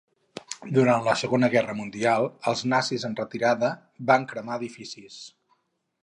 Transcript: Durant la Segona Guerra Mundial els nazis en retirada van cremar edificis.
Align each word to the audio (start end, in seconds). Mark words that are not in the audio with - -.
Durant 0.75 1.03
la 1.07 1.13
Segona 1.21 1.49
Guerra 1.55 1.75
Mundial 1.81 2.25
els 2.51 2.63
nazis 2.73 3.05
en 3.09 3.17
retirada 3.19 3.69
van 4.13 4.25
cremar 4.33 4.57
edificis. 4.63 5.19